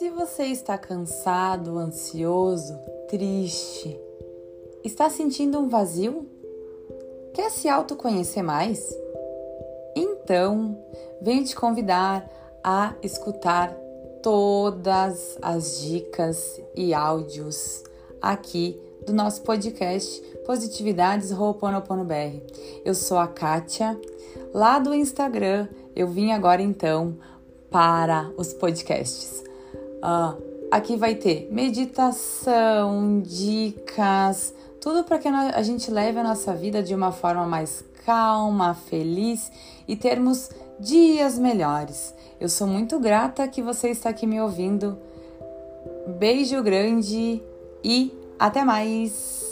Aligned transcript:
Se 0.00 0.08
você 0.08 0.44
está 0.44 0.78
cansado, 0.78 1.76
ansioso, 1.76 2.74
triste, 3.06 4.00
está 4.82 5.10
sentindo 5.10 5.58
um 5.58 5.68
vazio? 5.68 6.26
Quer 7.34 7.50
se 7.50 7.68
autoconhecer 7.68 8.42
mais? 8.42 8.82
Então, 9.94 10.74
venho 11.20 11.44
te 11.44 11.54
convidar 11.54 12.26
a 12.64 12.94
escutar 13.02 13.76
todas 14.22 15.36
as 15.42 15.82
dicas 15.82 16.58
e 16.74 16.94
áudios 16.94 17.84
aqui 18.22 18.80
do 19.04 19.12
nosso 19.12 19.42
podcast 19.42 20.18
Positividades 20.46 21.30
Ho'oponopono 21.30 22.06
BR. 22.06 22.40
Eu 22.86 22.94
sou 22.94 23.18
a 23.18 23.28
Kátia, 23.28 24.00
lá 24.54 24.78
do 24.78 24.94
Instagram. 24.94 25.68
Eu 25.94 26.08
vim 26.08 26.32
agora 26.32 26.62
então 26.62 27.18
para 27.70 28.32
os 28.38 28.54
podcasts. 28.54 29.49
Aqui 30.70 30.96
vai 30.96 31.14
ter 31.16 31.48
meditação, 31.50 33.20
dicas, 33.20 34.54
tudo 34.80 35.04
para 35.04 35.18
que 35.18 35.28
a 35.28 35.62
gente 35.62 35.90
leve 35.90 36.18
a 36.18 36.22
nossa 36.22 36.54
vida 36.54 36.82
de 36.82 36.94
uma 36.94 37.10
forma 37.10 37.44
mais 37.46 37.84
calma, 38.06 38.74
feliz 38.74 39.50
e 39.86 39.96
termos 39.96 40.50
dias 40.78 41.38
melhores. 41.38 42.14
Eu 42.40 42.48
sou 42.48 42.66
muito 42.66 42.98
grata 42.98 43.46
que 43.48 43.60
você 43.60 43.90
está 43.90 44.10
aqui 44.10 44.26
me 44.26 44.40
ouvindo. 44.40 44.96
Beijo 46.18 46.62
grande 46.62 47.42
e 47.84 48.12
até 48.38 48.64
mais! 48.64 49.49